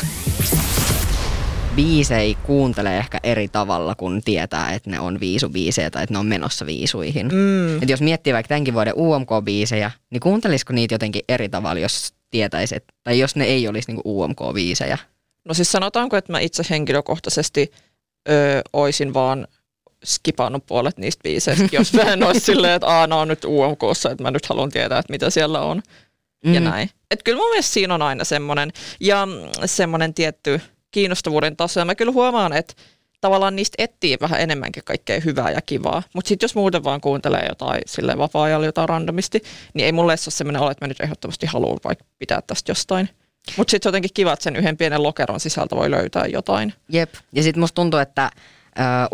Biisei 1.77 2.35
kuuntelee 2.35 2.99
ehkä 2.99 3.19
eri 3.23 3.49
tavalla, 3.49 3.95
kun 3.95 4.23
tietää, 4.25 4.73
että 4.73 4.91
ne 4.91 5.01
on 5.01 5.21
viisubiisejä 5.21 5.91
tai 5.91 6.03
että 6.03 6.15
ne 6.15 6.19
on 6.19 6.27
menossa 6.27 6.67
viisuihin. 6.67 7.27
Mm. 7.27 7.83
Et 7.83 7.89
jos 7.89 8.01
miettii 8.01 8.33
vaikka 8.33 8.49
tämänkin 8.49 8.75
vuoden 8.75 8.95
UMK-biisejä, 8.95 9.91
niin 10.11 10.21
kuuntelisiko 10.21 10.73
niitä 10.73 10.95
jotenkin 10.95 11.23
eri 11.29 11.49
tavalla, 11.49 11.81
jos 11.81 12.15
tietäisi, 12.31 12.77
että, 12.77 12.95
tai 13.03 13.19
jos 13.19 13.37
ne 13.37 13.45
ei 13.45 13.69
olisi 13.69 13.93
niinku 13.93 14.03
UMK-biisejä? 14.05 14.99
No 15.45 15.55
siis 15.55 15.73
sanotaanko, 15.73 16.17
että 16.17 16.33
mä 16.33 16.39
itse 16.39 16.63
henkilökohtaisesti 16.71 17.73
ö, 18.29 18.63
oisin 18.73 19.15
vaan 19.15 19.47
skipannut 20.05 20.67
puolet 20.67 20.99
niistä 20.99 21.23
biiseistä, 21.23 21.69
jos 21.73 21.93
mä 21.93 22.03
en 22.03 22.23
olisi 22.23 22.41
silleen, 22.41 22.75
että 22.75 23.01
aina 23.01 23.17
on 23.17 23.29
nyt 23.29 23.45
UMKssa, 23.45 24.11
että 24.11 24.23
mä 24.23 24.31
nyt 24.31 24.47
haluan 24.47 24.71
tietää, 24.71 24.99
että 24.99 25.13
mitä 25.13 25.31
siellä 25.31 25.61
on 25.61 25.83
mm. 26.45 26.55
ja 26.55 26.61
näin. 26.61 26.91
Et 27.11 27.23
kyllä 27.23 27.39
mun 27.39 27.51
mielestä 27.51 27.73
siinä 27.73 27.95
on 27.95 28.03
aina 28.03 28.25
semmoinen, 28.25 28.73
ja 29.01 29.29
semmoinen 29.65 30.15
tietty 30.15 30.61
kiinnostavuuden 30.91 31.57
taso. 31.57 31.81
Ja 31.81 31.85
mä 31.85 31.95
kyllä 31.95 32.13
huomaan, 32.13 32.53
että 32.53 32.75
tavallaan 33.21 33.57
niistä 33.57 33.83
etsii 33.83 34.17
vähän 34.21 34.41
enemmänkin 34.41 34.83
kaikkea 34.85 35.21
hyvää 35.21 35.51
ja 35.51 35.61
kivaa. 35.61 36.03
Mutta 36.15 36.29
sitten 36.29 36.45
jos 36.45 36.55
muuten 36.55 36.85
vaan 36.85 37.01
kuuntelee 37.01 37.47
jotain 37.49 37.83
sille 37.87 38.19
vapaa-ajalla 38.19 38.67
jotain 38.67 38.89
randomisti, 38.89 39.43
niin 39.75 39.87
ei 39.87 39.93
mulle 39.93 40.13
ole 40.13 40.17
semmoinen 40.17 40.63
ole, 40.63 40.71
että 40.71 40.85
mä 40.85 40.89
nyt 40.89 41.01
ehdottomasti 41.01 41.47
haluan 41.47 41.79
vaikka 41.85 42.05
pitää 42.19 42.41
tästä 42.47 42.71
jostain. 42.71 43.09
Mutta 43.57 43.71
sitten 43.71 43.89
jotenkin 43.89 44.11
kiva, 44.15 44.33
että 44.33 44.43
sen 44.43 44.57
yhden 44.57 44.77
pienen 44.77 45.03
lokeron 45.03 45.41
sisältä 45.41 45.77
voi 45.77 45.91
löytää 45.91 46.27
jotain. 46.27 46.75
Jep. 46.89 47.15
Ja 47.33 47.43
sitten 47.43 47.61
musta 47.61 47.75
tuntuu, 47.75 48.01
että 48.01 48.31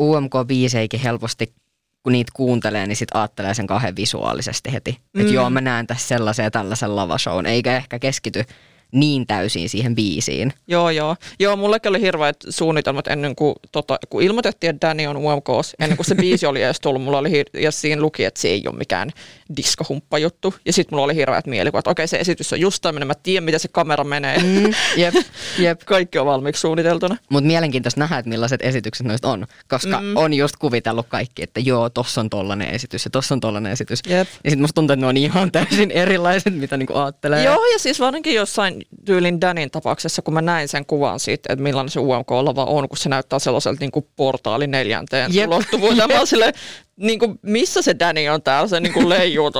UMK-biiseikin 0.01 1.01
helposti 1.01 1.53
kun 2.02 2.12
niitä 2.12 2.33
kuuntelee, 2.35 2.87
niin 2.87 2.97
sitten 2.97 3.21
ajattelee 3.21 3.54
sen 3.54 3.66
kahden 3.66 3.97
visuaalisesti 3.97 4.73
heti. 4.73 4.99
Mm. 5.14 5.21
Että 5.21 5.33
joo, 5.33 5.50
mä 5.50 5.61
näen 5.61 5.87
tässä 5.87 6.09
sellaisen 6.09 6.45
ja 6.45 6.50
tällaisen 6.50 6.97
lavashown, 6.97 7.47
eikä 7.47 7.76
ehkä 7.76 7.99
keskity 7.99 8.45
niin 8.92 9.26
täysin 9.26 9.69
siihen 9.69 9.95
biisiin. 9.95 10.52
Joo, 10.69 10.90
joo. 10.90 11.16
Joo, 11.38 11.57
mullekin 11.57 11.88
oli 11.88 12.00
hirveät 12.00 12.37
suunnitelmat 12.49 13.07
ennen 13.07 13.37
kuin, 13.37 13.54
tota, 13.73 13.99
kun 14.11 14.23
ilmoitettiin, 14.23 14.71
että 14.71 14.88
Danny 14.88 15.07
on 15.07 15.16
UMKs, 15.16 15.75
ennen 15.78 15.97
kuin 15.97 16.07
se 16.07 16.14
biisi 16.23 16.47
oli 16.47 16.62
edes 16.62 16.80
tullut, 16.80 17.02
mulla 17.02 17.19
oli 17.19 17.28
hir- 17.28 17.61
ja 17.61 17.71
siinä 17.71 18.02
luki, 18.02 18.25
että 18.25 18.40
se 18.40 18.49
ei 18.49 18.62
ole 18.66 18.76
mikään 18.76 19.11
diskohumppajuttu. 19.57 20.54
Ja 20.64 20.73
sitten 20.73 20.97
mulla 20.97 21.04
oli 21.04 21.14
hirveät 21.14 21.47
mielikuvat, 21.47 21.80
että 21.80 21.90
okei 21.90 22.09
se 22.09 22.16
esitys 22.16 22.52
on 22.52 22.61
just 22.61 22.83
tämmöinen, 22.83 23.07
mä 23.07 23.14
tiedän 23.14 23.45
miten 23.45 23.61
se 23.61 23.69
kamera 23.69 24.04
menee. 24.04 24.38
Mm, 24.38 24.75
jep, 24.97 25.14
jep. 25.59 25.80
Kaikki 25.87 26.19
on 26.19 26.26
valmiiksi 26.26 26.61
suunniteltuna. 26.61 27.16
Mutta 27.30 27.47
mielenkiintoista 27.47 28.00
nähdä, 28.00 28.19
että 28.19 28.28
millaiset 28.28 28.62
esitykset 28.62 29.07
noista 29.07 29.30
on, 29.30 29.47
koska 29.69 30.00
mm. 30.00 30.16
on 30.16 30.35
just 30.35 30.57
kuvitellut 30.57 31.07
kaikki, 31.09 31.42
että 31.42 31.61
joo, 31.61 31.90
tossa 31.90 32.21
on 32.21 32.30
tollanen 32.30 32.71
esitys 32.71 33.04
ja 33.04 33.11
tossa 33.11 33.35
on 33.35 33.40
tollanen 33.40 33.73
esitys. 33.73 34.00
Jep. 34.07 34.28
Ja 34.45 34.50
sitten 34.50 34.61
musta 34.61 34.75
tuntuu, 34.75 34.95
että 34.95 35.00
ne 35.00 35.07
on 35.07 35.16
ihan 35.16 35.52
täysin 35.61 35.90
erilaiset, 35.90 36.54
mitä 36.54 36.76
niinku 36.76 36.95
ajattelee. 36.97 37.45
Joo, 37.45 37.64
ja 37.73 37.78
siis 37.78 38.00
varsinkin 38.00 38.35
jossain 38.35 38.87
tyylin 39.04 39.40
Danin 39.40 39.71
tapauksessa, 39.71 40.23
kun 40.23 40.35
mä 40.35 40.42
näin 40.42 40.69
sen 40.69 40.87
kuvan 40.87 41.21
siitä, 41.21 41.52
että 41.52 41.62
millainen 41.62 41.90
se 41.90 42.00
UMK-lava 42.00 42.64
on, 42.64 42.88
kun 42.88 42.99
se 42.99 43.09
näyttää 43.09 43.38
sellaiselta 43.38 43.80
niin 43.80 43.90
kuin 43.90 44.07
portaali 44.16 44.66
neljänteen 44.66 45.35
Jep. 45.35 45.49
ulottuvuuteen. 45.49 46.09
Mä 46.19 46.26
silleen, 46.26 46.54
niin 47.00 47.19
kuin, 47.19 47.38
missä 47.42 47.83
se 47.83 47.97
Danny 47.99 48.28
on 48.28 48.42
täällä, 48.42 48.69
se 48.69 48.80
niin 48.80 48.92
kuin 48.92 49.09
leijuu 49.09 49.50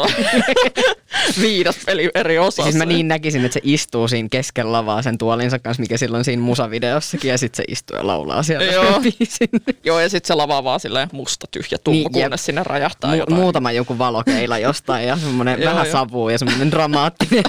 viidas 1.41 1.77
peli 1.87 2.11
eri 2.15 2.39
osassa. 2.39 2.63
Siis 2.63 2.77
mä 2.77 2.85
niin 2.85 3.09
näkisin, 3.09 3.45
että 3.45 3.53
se 3.55 3.61
istuu 3.63 4.09
siinä 4.09 4.29
keskellä 4.31 4.73
lavaa 4.73 5.03
sen 5.03 5.19
tuolinsa 5.19 5.59
kanssa, 5.59 5.81
mikä 5.81 5.97
silloin 5.97 6.25
siinä 6.25 6.43
musavideossakin, 6.43 7.29
ja 7.31 7.39
sitten 7.39 7.57
se 7.57 7.65
istuu 7.73 7.97
ja 7.97 8.07
laulaa 8.07 8.43
siellä 8.43 8.65
Joo. 8.65 9.01
biisin. 9.01 9.49
Joo, 9.85 10.01
ja 10.01 10.09
sitten 10.09 10.29
se 10.29 10.35
lava 10.35 10.65
vaan 10.65 10.81
silleen 10.81 11.09
musta 11.13 11.47
tyhjä 11.51 11.79
tumma, 11.85 11.95
Niin, 11.97 12.13
niin, 12.13 12.21
jep. 12.21 12.25
kunnes 12.25 12.45
sinne 12.45 12.63
räjähtää 12.65 13.13
Mu- 13.13 13.17
jotain. 13.17 13.41
muutama 13.41 13.73
joku 13.73 13.99
valokeila 13.99 14.59
jostain 14.59 15.09
ja 15.09 15.17
semmoinen 15.17 15.61
vähän 15.61 15.91
savu 15.91 16.29
ja 16.29 16.39
semmoinen 16.39 16.71
dramaattinen. 16.71 17.45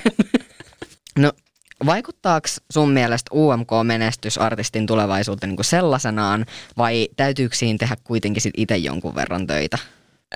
no, 1.19 1.31
vaikuttaako 1.85 2.47
sun 2.71 2.91
mielestä 2.91 3.31
UMK-menestys 3.35 4.37
artistin 4.37 4.85
tulevaisuuteen 4.85 5.49
niin 5.49 5.57
kuin 5.57 5.65
sellaisenaan 5.65 6.45
vai 6.77 7.07
täytyykö 7.15 7.55
siinä 7.55 7.77
tehdä 7.77 7.95
kuitenkin 8.03 8.41
sit 8.41 8.53
itse 8.57 8.77
jonkun 8.77 9.15
verran 9.15 9.47
töitä? 9.47 9.77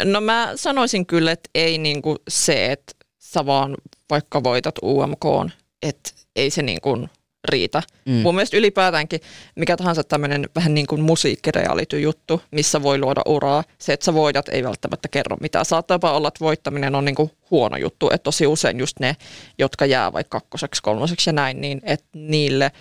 No 0.03 0.21
mä 0.21 0.51
sanoisin 0.55 1.05
kyllä, 1.05 1.31
että 1.31 1.49
ei 1.55 1.77
niinku 1.77 2.15
se, 2.27 2.71
että 2.71 2.93
sä 3.19 3.45
vaan 3.45 3.77
vaikka 4.09 4.43
voitat 4.43 4.75
UMK, 4.83 5.51
että 5.81 6.11
ei 6.35 6.49
se 6.49 6.61
niinku 6.61 7.07
riitä. 7.45 7.83
Mm. 8.05 8.13
Mun 8.13 8.35
mielestä 8.35 8.57
ylipäätäänkin 8.57 9.19
mikä 9.55 9.77
tahansa 9.77 10.03
tämmöinen 10.03 10.49
vähän 10.55 10.73
niin 10.73 10.87
kuin 10.87 11.01
musiikkireality-juttu, 11.01 12.41
missä 12.51 12.83
voi 12.83 12.97
luoda 12.97 13.21
uraa. 13.25 13.63
Se, 13.79 13.93
että 13.93 14.05
sä 14.05 14.13
voitat, 14.13 14.49
ei 14.49 14.63
välttämättä 14.63 15.07
kerro 15.07 15.37
mitään. 15.41 15.65
Saattaa 15.65 15.99
olla, 16.03 16.27
että 16.27 16.45
voittaminen 16.45 16.95
on 16.95 17.05
niin 17.05 17.15
kuin 17.15 17.31
huono 17.51 17.77
juttu. 17.77 18.09
Että 18.09 18.23
tosi 18.23 18.47
usein 18.47 18.79
just 18.79 18.99
ne, 18.99 19.15
jotka 19.57 19.85
jää 19.85 20.13
vaikka 20.13 20.39
kakkoseksi, 20.39 20.81
kolmoseksi 20.83 21.29
ja 21.29 21.33
näin, 21.33 21.61
niin 21.61 21.81
että 21.83 22.07
niille 22.13 22.71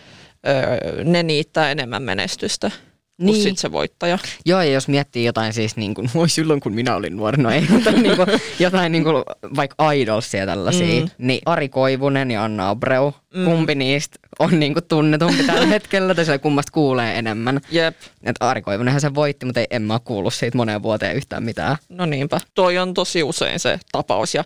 öö, 0.46 1.04
ne 1.04 1.22
niittää 1.22 1.70
enemmän 1.70 2.02
menestystä 2.02 2.70
Niin. 3.18 3.42
sit 3.42 3.58
se 3.58 3.72
voittaja. 3.72 4.18
Joo, 4.46 4.62
ja 4.62 4.72
jos 4.72 4.88
miettii 4.88 5.24
jotain 5.24 5.52
siis, 5.52 5.76
niin 5.76 5.94
kuin, 5.94 6.10
voi 6.14 6.28
silloin 6.28 6.60
kun 6.60 6.74
minä 6.74 6.96
olin 6.96 7.16
nuori, 7.16 7.42
no 7.42 7.50
ei, 7.50 7.66
mutta 7.70 7.92
niin 8.02 8.16
kuin, 8.16 8.28
jotain 8.58 8.92
niin 8.92 9.04
kuin, 9.04 9.24
vaikka 9.56 9.92
idolsia 9.92 10.46
tällaisia, 10.46 11.00
mm. 11.00 11.10
Niin 11.18 11.40
Ari 11.46 11.68
Koivunen 11.68 12.30
ja 12.30 12.44
Anna 12.44 12.70
Abreu, 12.70 13.14
mm. 13.34 13.44
kumpi 13.44 13.74
niistä 13.74 14.18
on 14.38 14.60
niin 14.60 14.72
kuin, 14.74 14.84
tunnetumpi 14.84 15.44
tällä 15.44 15.66
hetkellä, 15.66 16.14
tai 16.14 16.24
se 16.24 16.38
kummasta 16.38 16.72
kuulee 16.72 17.18
enemmän. 17.18 17.60
Jep. 17.70 17.96
Et 18.22 18.36
Ari 18.40 18.62
Koivunenhan 18.62 19.00
se 19.00 19.14
voitti, 19.14 19.46
mutta 19.46 19.60
ei, 19.60 19.66
en 19.70 19.82
mä 19.82 20.00
kuullut 20.04 20.34
siitä 20.34 20.56
moneen 20.56 20.82
vuoteen 20.82 21.16
yhtään 21.16 21.42
mitään. 21.42 21.76
No 21.88 22.06
niinpä. 22.06 22.40
Toi 22.54 22.78
on 22.78 22.94
tosi 22.94 23.22
usein 23.22 23.60
se 23.60 23.80
tapaus. 23.92 24.34
Ja 24.34 24.44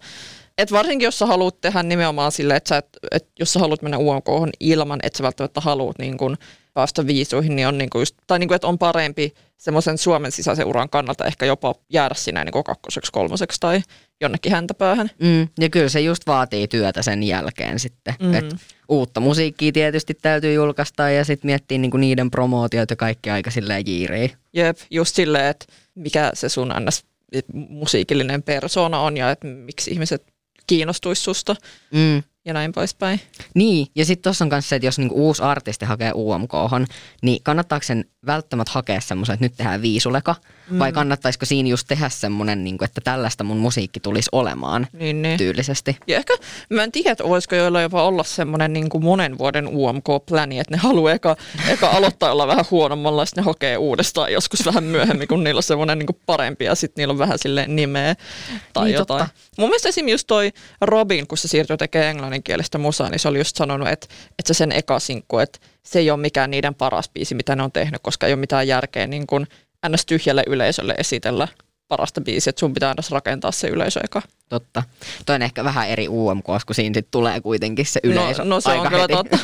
et 0.58 0.72
varsinkin 0.72 1.04
jos 1.06 1.18
sä 1.18 1.26
haluat 1.26 1.60
tehdä 1.60 1.82
nimenomaan 1.82 2.32
sille, 2.32 2.56
että 2.56 2.76
et, 2.76 2.88
et, 3.10 3.28
jos 3.38 3.52
sä 3.52 3.60
haluat 3.60 3.82
mennä 3.82 3.98
UMK 3.98 4.26
ilman, 4.60 5.00
että 5.02 5.16
sä 5.16 5.22
välttämättä 5.22 5.60
haluat 5.60 5.98
niin 5.98 6.16
kun 6.16 6.36
päästä 6.78 7.06
viisuihin, 7.06 7.56
niin 7.56 7.68
on 7.68 7.78
niin 7.78 7.90
kun 7.90 8.00
just, 8.00 8.14
tai 8.26 8.38
niin 8.38 8.48
kun, 8.48 8.54
että 8.54 8.66
on 8.66 8.78
parempi 8.78 9.34
semmoisen 9.56 9.98
Suomen 9.98 10.32
sisäisen 10.32 10.66
uran 10.66 10.88
kannalta 10.88 11.24
ehkä 11.24 11.46
jopa 11.46 11.74
jäädä 11.92 12.14
sinä 12.14 12.44
niin 12.44 12.64
kakkoseksi, 12.64 13.12
kolmoseksi 13.12 13.60
tai 13.60 13.82
jonnekin 14.20 14.52
häntäpäähän. 14.52 15.10
Mm, 15.22 15.48
ja 15.60 15.68
kyllä 15.70 15.88
se 15.88 16.00
just 16.00 16.26
vaatii 16.26 16.68
työtä 16.68 17.02
sen 17.02 17.22
jälkeen 17.22 17.78
sitten. 17.78 18.14
Mm. 18.20 18.34
Et 18.34 18.54
uutta 18.88 19.20
musiikkia 19.20 19.72
tietysti 19.72 20.14
täytyy 20.22 20.54
julkaista 20.54 21.10
ja 21.10 21.24
sitten 21.24 21.48
miettiä 21.48 21.78
niinku 21.78 21.96
niiden 21.96 22.30
promootioita 22.30 22.92
ja 22.92 22.96
kaikki 22.96 23.30
aika 23.30 23.50
silleen 23.50 23.82
jiiriä. 23.86 24.28
Jep, 24.52 24.78
just 24.90 25.14
silleen, 25.14 25.46
että 25.46 25.66
mikä 25.94 26.30
se 26.34 26.48
sun 26.48 26.74
ns. 26.80 27.04
musiikillinen 27.52 28.42
persona 28.42 29.00
on 29.00 29.16
ja 29.16 29.30
että 29.30 29.46
miksi 29.46 29.90
ihmiset 29.90 30.22
kiinnostuisi 30.66 31.22
susta 31.22 31.56
Mm. 31.92 32.22
Ja 32.44 32.52
näin 32.52 32.72
poispäin. 32.72 33.20
Niin, 33.54 33.86
ja 33.94 34.04
sitten 34.04 34.22
tuossa 34.22 34.44
on 34.44 34.48
myös 34.52 34.68
se, 34.68 34.76
että 34.76 34.86
jos 34.86 34.98
niinku 34.98 35.26
uusi 35.26 35.42
artisti 35.42 35.84
hakee 35.84 36.12
UMK, 36.14 36.52
niin 37.22 37.42
kannattaako 37.42 37.82
sen 37.82 38.04
välttämättä 38.26 38.72
hakea 38.72 39.00
semmoisen, 39.00 39.34
että 39.34 39.44
nyt 39.44 39.56
tehdään 39.56 39.82
viisuleka, 39.82 40.34
mm. 40.70 40.78
vai 40.78 40.92
kannattaisiko 40.92 41.46
siinä 41.46 41.68
just 41.68 41.86
tehdä 41.88 42.08
semmoinen, 42.08 42.64
niinku, 42.64 42.84
että 42.84 43.00
tällaista 43.04 43.44
mun 43.44 43.56
musiikki 43.56 44.00
tulisi 44.00 44.28
olemaan 44.32 44.86
Niin, 44.92 45.22
niin. 45.22 45.38
tyylisesti? 45.38 45.96
Ja 46.06 46.16
ehkä, 46.16 46.34
mä 46.70 46.82
en 46.84 46.92
tiedä, 46.92 47.10
että 47.10 47.24
voisiko 47.24 47.56
joilla 47.56 47.80
jopa 47.82 48.02
olla 48.02 48.24
semmoinen 48.24 48.72
niin 48.72 48.88
kuin 48.88 49.04
monen 49.04 49.38
vuoden 49.38 49.68
UMK-pläni, 49.68 50.58
että 50.58 50.74
ne 50.74 50.78
haluaa 50.78 51.12
eka, 51.12 51.36
eka 51.68 51.88
aloittaa 51.88 52.32
olla 52.32 52.46
vähän 52.46 52.64
huonommalla, 52.70 53.26
sitten 53.26 53.42
ne 53.44 53.46
hakee 53.46 53.76
uudestaan 53.76 54.32
joskus 54.32 54.66
vähän 54.66 54.84
myöhemmin, 54.84 55.28
kun 55.28 55.44
niillä 55.44 55.58
on 55.58 55.62
semmoinen 55.62 55.98
niin 55.98 56.06
kuin 56.06 56.20
parempi, 56.26 56.64
ja 56.64 56.74
sitten 56.74 57.02
niillä 57.02 57.12
on 57.12 57.18
vähän 57.18 57.38
silleen 57.38 57.76
nimeä 57.76 58.14
tai 58.72 58.84
Niin, 58.84 58.92
niin, 58.92 58.98
jotain. 58.98 59.18
totta. 59.20 59.34
Mun 59.58 59.68
mielestä 59.68 59.88
esimerkiksi 59.88 60.12
just 60.14 60.26
toi 60.26 60.52
Robin, 60.80 61.26
kun 61.26 61.38
se 61.38 61.48
siirtyi 61.48 61.76
tekemään 61.76 62.10
englanninkielistä 62.10 62.78
musaa, 62.78 63.08
niin 63.08 63.18
se 63.18 63.28
oli 63.28 63.38
just 63.38 63.56
sanonut, 63.56 63.88
että, 63.88 64.06
että 64.38 64.54
se 64.54 64.58
sen 64.58 64.72
eka 64.72 64.98
sinkku, 64.98 65.38
että 65.38 65.58
se 65.82 65.98
ei 65.98 66.10
ole 66.10 66.20
mikään 66.20 66.50
niiden 66.50 66.74
paras 66.74 67.08
biisi, 67.08 67.34
mitä 67.34 67.56
ne 67.56 67.62
on 67.62 67.72
tehnyt, 67.72 68.02
koska 68.02 68.26
ei 68.26 68.32
ole 68.32 68.40
mitään 68.40 68.68
järkeä 68.68 69.06
niin 69.06 69.26
kuin 69.26 69.46
ns. 69.88 70.06
tyhjälle 70.06 70.44
yleisölle 70.46 70.94
esitellä 70.98 71.48
parasta 71.88 72.20
biisiä, 72.20 72.50
että 72.50 72.60
sun 72.60 72.74
pitää 72.74 72.88
aina 72.88 73.02
rakentaa 73.10 73.52
se 73.52 73.68
yleisö 73.68 74.00
eka. 74.04 74.22
Totta. 74.48 74.82
Toi 75.26 75.34
on 75.34 75.42
ehkä 75.42 75.64
vähän 75.64 75.88
eri 75.88 76.08
UMK, 76.08 76.46
kun 76.66 76.74
siinä 76.74 76.94
sit 76.94 77.10
tulee 77.10 77.40
kuitenkin 77.40 77.86
se 77.86 78.00
yleisö 78.02 78.44
No, 78.44 78.48
no 78.48 78.60
se 78.60 78.70
aika 78.70 78.82
on 78.82 78.88
kyllä 78.88 79.02
heti. 79.02 79.14
totta. 79.14 79.38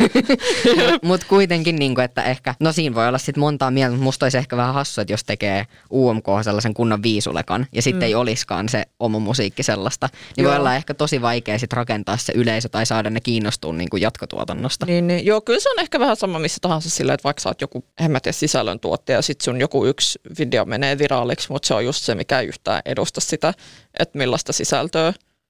Mutta 1.08 1.26
kuitenkin, 1.28 1.76
niin 1.76 2.00
että 2.00 2.22
ehkä, 2.22 2.54
no 2.60 2.72
siinä 2.72 2.94
voi 2.94 3.08
olla 3.08 3.18
sitten 3.18 3.40
montaa 3.40 3.70
mieltä, 3.70 3.90
mutta 3.90 4.04
musta 4.04 4.26
olisi 4.26 4.38
ehkä 4.38 4.56
vähän 4.56 4.74
hassu, 4.74 5.00
että 5.00 5.12
jos 5.12 5.24
tekee 5.24 5.66
UMK 5.90 6.24
sellaisen 6.44 6.74
kunnon 6.74 7.02
viisulekan 7.02 7.66
ja 7.72 7.82
sitten 7.82 8.00
mm. 8.00 8.06
ei 8.06 8.14
olisikaan 8.14 8.68
se 8.68 8.84
oma 9.00 9.18
musiikki 9.18 9.62
sellaista, 9.62 10.08
niin 10.36 10.44
Joo. 10.44 10.50
voi 10.50 10.60
olla 10.60 10.74
ehkä 10.74 10.94
tosi 10.94 11.22
vaikea 11.22 11.58
sitten 11.58 11.76
rakentaa 11.76 12.16
se 12.16 12.32
yleisö 12.36 12.68
tai 12.68 12.86
saada 12.86 13.10
ne 13.10 13.20
kiinnostua 13.20 13.72
niin 13.72 13.90
kuin 13.90 14.00
jatkotuotannosta. 14.00 14.86
Niin, 14.86 15.06
niin, 15.06 15.26
joo, 15.26 15.40
kyllä 15.40 15.60
se 15.60 15.70
on 15.70 15.80
ehkä 15.80 16.00
vähän 16.00 16.16
sama 16.16 16.38
missä 16.38 16.58
tahansa 16.60 16.90
sillä, 16.90 17.14
että 17.14 17.24
vaikka 17.24 17.40
sä 17.40 17.48
oot 17.48 17.60
joku, 17.60 17.84
en 18.00 18.10
mä 18.10 18.20
tiedä, 18.20 18.32
sisällöntuottaja 18.32 19.18
ja 19.18 19.22
sit 19.22 19.40
sun 19.40 19.60
joku 19.60 19.86
yksi 19.86 20.18
video 20.38 20.64
menee 20.64 20.98
viraaliksi, 20.98 21.52
mutta 21.52 21.66
se 21.66 21.74
on 21.74 21.84
just 21.84 22.04
se, 22.04 22.14
mikä 22.14 22.40
ei 22.40 22.46
yhtään 22.46 22.82
edusta 22.84 23.20
sitä, 23.20 23.54
että 23.98 24.18
millaista 24.18 24.52
sisältöä 24.52 24.93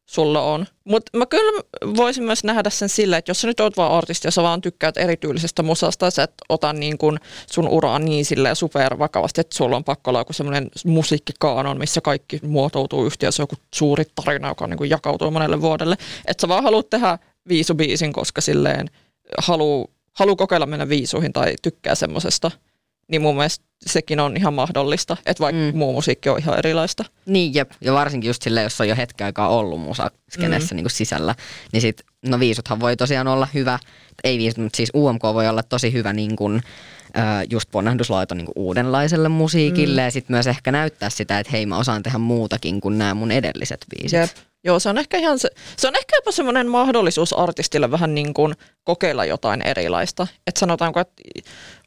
sulla 0.06 0.42
on. 0.42 0.66
Mutta 0.84 1.18
mä 1.18 1.26
kyllä 1.26 1.62
voisin 1.96 2.24
myös 2.24 2.44
nähdä 2.44 2.70
sen 2.70 2.88
sillä, 2.88 3.16
että 3.16 3.30
jos 3.30 3.40
sä 3.40 3.46
nyt 3.46 3.60
oot 3.60 3.76
vaan 3.76 3.92
artisti 3.92 4.28
ja 4.28 4.32
sä 4.32 4.42
vaan 4.42 4.60
tykkäät 4.60 4.96
erityylisestä 4.96 5.62
musasta, 5.62 6.10
sä 6.10 6.22
et 6.22 6.32
ota 6.48 6.72
niin 6.72 6.98
kun 6.98 7.18
sun 7.50 7.68
uraa 7.68 7.98
niin 7.98 8.24
silleen 8.24 8.56
super 8.56 8.98
vakavasti, 8.98 9.40
että 9.40 9.56
sulla 9.56 9.76
on 9.76 9.84
pakko 9.84 10.10
olla 10.10 10.20
joku 10.20 10.32
semmoinen 10.32 10.70
musiikkikaanon, 10.84 11.78
missä 11.78 12.00
kaikki 12.00 12.40
muotoutuu 12.42 13.06
yhteen, 13.06 13.32
se 13.32 13.42
on 13.42 13.44
joku 13.44 13.56
suuri 13.74 14.04
tarina, 14.24 14.48
joka 14.48 14.66
niin 14.66 14.90
jakautuu 14.90 15.30
monelle 15.30 15.60
vuodelle. 15.60 15.96
Että 16.26 16.40
sä 16.40 16.48
vaan 16.48 16.64
haluat 16.64 16.90
tehdä 16.90 17.18
viisubiisin, 17.48 18.12
koska 18.12 18.40
silleen 18.40 18.90
haluu, 19.38 19.90
haluu 20.12 20.36
kokeilla 20.36 20.66
mennä 20.66 20.88
viisuihin 20.88 21.32
tai 21.32 21.54
tykkää 21.62 21.94
semmosesta, 21.94 22.50
niin 23.08 23.22
mun 23.22 23.36
mielestä 23.36 23.64
sekin 23.86 24.20
on 24.20 24.36
ihan 24.36 24.54
mahdollista, 24.54 25.16
että 25.26 25.40
vaikka 25.40 25.60
Mm. 25.62 25.78
muu 25.78 25.92
musiikki 25.92 26.28
on 26.28 26.38
ihan 26.38 26.58
erilaista. 26.58 27.04
Niin, 27.26 27.54
jep. 27.54 27.70
Ja 27.80 27.92
varsinkin 27.92 28.28
just 28.28 28.42
silleen, 28.42 28.64
jos 28.64 28.80
on 28.80 28.88
jo 28.88 28.96
hetken 28.96 29.24
aikaa 29.24 29.48
ollut 29.48 29.80
musaskenessä 29.80 30.74
mm. 30.74 30.76
niin 30.76 30.84
kuin 30.84 30.90
sisällä, 30.90 31.34
niin 31.72 31.80
sit, 31.80 32.02
no 32.26 32.40
viisuthan 32.40 32.80
voi 32.80 32.96
tosiaan 32.96 33.28
olla 33.28 33.48
hyvä, 33.54 33.78
ei 34.24 34.38
viisut, 34.38 34.58
mutta 34.58 34.76
siis 34.76 34.90
UMK 34.94 35.22
voi 35.22 35.48
olla 35.48 35.62
tosi 35.62 35.92
hyvä 35.92 36.12
niin 36.12 36.36
kuin, 36.36 36.62
äh, 37.18 37.24
just 37.50 37.70
ponnahduslaito 37.70 38.34
niin 38.34 38.48
uudenlaiselle 38.56 39.28
musiikille 39.28 40.00
mm. 40.00 40.04
ja 40.04 40.10
sitten 40.10 40.34
myös 40.34 40.46
ehkä 40.46 40.72
näyttää 40.72 41.10
sitä, 41.10 41.38
että 41.38 41.52
hei 41.52 41.66
mä 41.66 41.78
osaan 41.78 42.02
tehdä 42.02 42.18
muutakin 42.18 42.80
kuin 42.80 42.98
nämä 42.98 43.14
mun 43.14 43.30
edelliset 43.30 43.84
biisit. 43.90 44.18
Jep. 44.18 44.30
Joo, 44.64 44.78
se 44.78 44.88
on 44.88 44.98
ehkä 44.98 45.18
ihan 45.18 45.38
se, 45.38 45.48
se 45.76 45.88
on 45.88 45.96
ehkä 45.96 46.16
jopa 46.16 46.32
semmoinen 46.32 46.68
mahdollisuus 46.68 47.32
artistille 47.32 47.90
vähän 47.90 48.14
niin 48.14 48.34
kuin 48.34 48.54
kokeilla 48.84 49.24
jotain 49.24 49.62
erilaista. 49.62 50.26
Että 50.46 50.60
sanotaanko, 50.60 51.00
että 51.00 51.22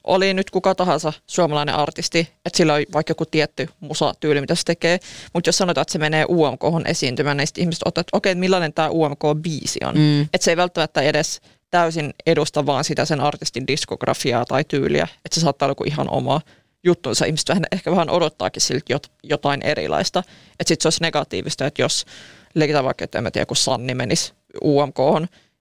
oli 0.03 0.33
nyt 0.33 0.49
kuka 0.49 0.75
tahansa 0.75 1.13
suomalainen 1.27 1.75
artisti, 1.75 2.19
että 2.19 2.57
sillä 2.57 2.73
on 2.73 2.83
vaikka 2.93 3.11
joku 3.11 3.25
tietty 3.25 3.69
musatyyli, 3.79 4.41
mitä 4.41 4.55
se 4.55 4.63
tekee, 4.65 4.99
mutta 5.33 5.47
jos 5.47 5.57
sanotaan, 5.57 5.81
että 5.81 5.91
se 5.91 5.99
menee 5.99 6.25
UMK 6.29 6.61
esiintymään, 6.85 7.37
niin 7.37 7.47
sitten 7.47 7.61
ihmiset 7.61 7.81
ottaa, 7.85 8.01
että 8.01 8.17
okei, 8.17 8.35
millainen 8.35 8.73
tämä 8.73 8.89
UMK-biisi 8.89 9.85
on. 9.85 9.95
Mm. 9.95 10.21
Että 10.21 10.45
se 10.45 10.51
ei 10.51 10.57
välttämättä 10.57 11.01
edes 11.01 11.41
täysin 11.69 12.13
edusta 12.25 12.65
vaan 12.65 12.83
sitä 12.83 13.05
sen 13.05 13.21
artistin 13.21 13.67
diskografiaa 13.67 14.45
tai 14.45 14.63
tyyliä, 14.63 15.07
että 15.25 15.35
se 15.35 15.41
saattaa 15.41 15.65
olla 15.65 15.71
joku 15.71 15.83
ihan 15.83 16.09
oma 16.09 16.41
juttunsa. 16.83 17.25
Ihmiset 17.25 17.49
vähän, 17.49 17.65
ehkä 17.71 17.91
vähän 17.91 18.09
odottaakin 18.09 18.61
siltä 18.61 18.85
jot, 18.89 19.11
jotain 19.23 19.61
erilaista. 19.61 20.19
Että 20.59 20.67
sitten 20.67 20.83
se 20.83 20.87
olisi 20.87 21.01
negatiivista, 21.01 21.65
että 21.65 21.81
jos 21.81 22.05
leikitään 22.59 22.85
vaikka, 22.85 23.03
että 23.03 23.17
en 23.17 23.23
mä 23.23 23.31
tiedä, 23.31 23.45
kun 23.45 23.57
Sanni 23.57 23.95
menisi 23.95 24.33
UMK 24.63 24.97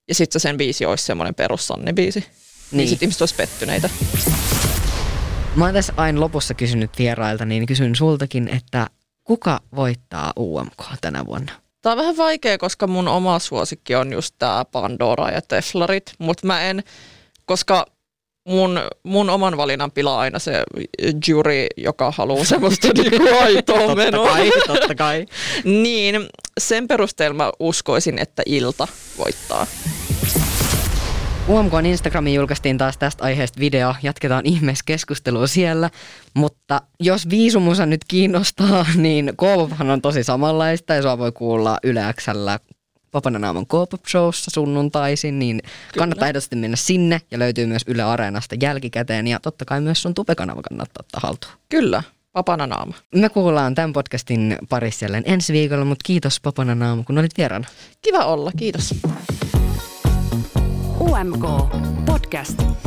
ja 0.09 0.15
sitten 0.15 0.41
sen 0.41 0.57
biisi 0.57 0.87
olisi 0.87 1.05
semmoinen 1.05 1.35
perus 1.35 1.67
Sanni-biisi. 1.69 2.21
Niin, 2.21 2.79
Niin. 2.79 2.88
sitten 2.88 3.07
ihmiset 3.07 3.23
olisi 3.23 3.35
pettyneitä. 3.35 3.91
Mä 5.57 5.65
oon 5.65 5.75
tässä 5.75 5.93
aina 5.97 6.21
lopussa 6.21 6.55
kysynyt 6.55 6.91
vierailta, 6.99 7.45
niin 7.45 7.67
kysyn 7.67 7.97
sultakin, 7.97 8.49
että 8.49 8.87
kuka 9.25 9.61
voittaa 9.76 10.33
UMK 10.38 10.83
tänä 11.00 11.26
vuonna? 11.26 11.53
Tämä 11.83 11.93
on 11.93 11.99
vähän 11.99 12.17
vaikea, 12.17 12.59
koska 12.59 12.87
mun 12.87 13.09
oma 13.09 13.38
suosikki 13.38 13.95
on 13.95 14.12
just 14.12 14.35
tämä 14.38 14.65
Pandora 14.65 15.31
ja 15.31 15.43
Teflarit, 15.43 16.15
mutta 16.19 16.47
mä 16.47 16.61
en, 16.62 16.83
koska 17.45 17.87
mun, 18.47 18.81
mun 19.03 19.31
oman 19.31 19.57
valinnan 19.57 19.91
pilaa 19.91 20.19
aina 20.19 20.38
se 20.38 20.62
jury, 21.29 21.67
joka 21.76 22.12
haluaa 22.17 22.45
semmoista 22.45 22.88
niinku 22.95 23.29
aitoa 23.41 23.95
menoa. 23.95 24.26
Totta 24.26 24.37
kai, 24.37 24.50
totta 24.67 24.95
kai. 24.95 25.26
niin, 25.83 26.29
sen 26.61 26.88
perusteella 26.88 27.37
mä 27.37 27.53
uskoisin, 27.61 28.19
että 28.19 28.43
Ilta 28.47 28.88
voittaa. 29.19 29.67
UMKn 31.49 31.87
Instagramiin 31.87 32.35
julkaistiin 32.35 32.79
taas 32.79 32.99
tästä 32.99 33.25
aiheesta 33.25 33.61
video. 33.61 33.95
Jatketaan 34.03 34.47
ihmeessä 34.47 34.83
keskustelua 34.87 35.47
siellä. 35.47 35.91
Mutta 36.35 36.83
jos 37.00 37.31
viisumusa 37.31 37.87
nyt 37.87 38.00
kiinnostaa, 38.09 38.87
niin 38.97 39.33
K-pophan 39.37 39.91
on 39.91 40.03
tosi 40.03 40.25
samanlaista 40.25 40.95
ja 40.95 41.03
sua 41.03 41.19
voi 41.19 41.33
kuulla 41.33 41.79
Yle 41.83 42.00
Xllä 43.17 43.21
Papananaaman 43.21 43.67
K-pop 43.67 44.07
showssa 44.09 44.51
sunnuntaisin, 44.55 45.39
niin 45.39 45.61
Kyllä. 45.63 45.73
kannattaa 45.99 46.29
ehdottomasti 46.29 46.57
mennä 46.57 46.77
sinne 46.77 47.21
ja 47.31 47.39
löytyy 47.39 47.67
myös 47.67 47.83
Yle 47.87 48.03
Areenasta 48.03 48.55
jälkikäteen 48.63 49.27
ja 49.27 49.41
totta 49.41 49.65
kai 49.65 49.81
myös 49.81 50.03
sun 50.03 50.15
tupekanava 50.15 50.63
kannattaa 50.63 51.01
ottaa 51.01 51.21
haltuun. 51.23 51.53
Kyllä, 51.69 52.03
Papananaama. 52.33 52.95
Me 53.15 53.29
kuullaan 53.29 53.75
tämän 53.75 53.93
podcastin 53.93 54.57
parissa 54.69 55.05
jälleen 55.05 55.25
ensi 55.27 55.53
viikolla, 55.53 55.85
mutta 55.85 56.03
kiitos 56.05 56.41
Papananaama, 56.41 57.03
kun 57.03 57.19
olit 57.19 57.39
vieraana. 57.39 57.67
Kiva 58.03 58.25
olla, 58.25 58.53
kiitos. 58.57 58.95
UMK 61.01 61.45
Podcast. 62.07 62.86